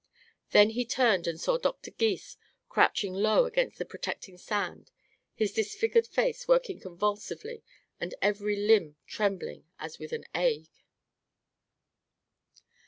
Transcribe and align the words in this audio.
Then 0.49 0.71
he 0.71 0.83
turned 0.83 1.27
and 1.27 1.39
saw 1.39 1.59
Doctor 1.59 1.91
Gys, 1.91 2.35
crouching 2.69 3.13
low 3.13 3.45
against 3.45 3.77
the 3.77 3.85
protecting 3.85 4.35
sand, 4.35 4.89
his 5.35 5.53
disfigured 5.53 6.07
face 6.07 6.47
working 6.47 6.79
convulsively 6.79 7.61
and 7.99 8.15
every 8.19 8.55
limb 8.55 8.95
trembling 9.05 9.67
as 9.77 9.99
with 9.99 10.11
an 10.11 10.23
ague. 10.33 10.69